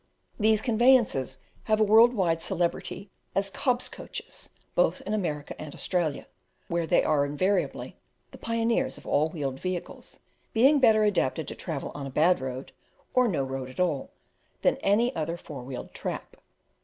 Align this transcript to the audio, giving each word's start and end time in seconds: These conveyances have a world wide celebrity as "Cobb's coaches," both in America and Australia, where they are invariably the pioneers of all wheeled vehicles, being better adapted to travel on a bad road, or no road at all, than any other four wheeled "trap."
These 0.39 0.63
conveyances 0.63 1.37
have 1.65 1.79
a 1.79 1.83
world 1.83 2.15
wide 2.15 2.41
celebrity 2.41 3.11
as 3.35 3.51
"Cobb's 3.51 3.87
coaches," 3.87 4.49
both 4.73 5.01
in 5.01 5.13
America 5.13 5.53
and 5.61 5.75
Australia, 5.75 6.25
where 6.67 6.87
they 6.87 7.03
are 7.03 7.23
invariably 7.23 7.97
the 8.31 8.39
pioneers 8.39 8.97
of 8.97 9.05
all 9.05 9.29
wheeled 9.29 9.59
vehicles, 9.59 10.17
being 10.53 10.79
better 10.79 11.03
adapted 11.03 11.47
to 11.49 11.55
travel 11.55 11.91
on 11.93 12.07
a 12.07 12.09
bad 12.09 12.41
road, 12.41 12.71
or 13.13 13.27
no 13.27 13.43
road 13.43 13.69
at 13.69 13.79
all, 13.79 14.09
than 14.63 14.77
any 14.77 15.15
other 15.15 15.37
four 15.37 15.61
wheeled 15.61 15.93
"trap." 15.93 16.35